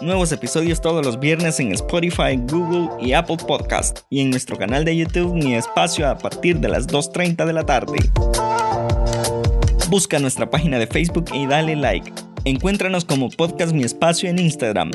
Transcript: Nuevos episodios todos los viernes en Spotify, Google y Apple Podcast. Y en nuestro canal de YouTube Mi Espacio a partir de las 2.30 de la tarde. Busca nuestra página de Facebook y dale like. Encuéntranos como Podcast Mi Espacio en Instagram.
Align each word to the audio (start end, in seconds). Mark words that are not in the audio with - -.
Nuevos 0.00 0.30
episodios 0.30 0.80
todos 0.80 1.04
los 1.04 1.18
viernes 1.18 1.58
en 1.58 1.72
Spotify, 1.72 2.36
Google 2.36 2.88
y 3.00 3.14
Apple 3.14 3.38
Podcast. 3.38 4.00
Y 4.10 4.20
en 4.20 4.30
nuestro 4.30 4.58
canal 4.58 4.84
de 4.84 4.96
YouTube 4.96 5.32
Mi 5.32 5.54
Espacio 5.54 6.08
a 6.08 6.18
partir 6.18 6.60
de 6.60 6.68
las 6.68 6.86
2.30 6.86 7.46
de 7.46 7.52
la 7.52 7.64
tarde. 7.64 7.98
Busca 9.88 10.18
nuestra 10.18 10.50
página 10.50 10.78
de 10.78 10.86
Facebook 10.86 11.26
y 11.32 11.46
dale 11.46 11.76
like. 11.76 12.12
Encuéntranos 12.44 13.04
como 13.04 13.30
Podcast 13.30 13.72
Mi 13.72 13.84
Espacio 13.84 14.28
en 14.28 14.38
Instagram. 14.38 14.90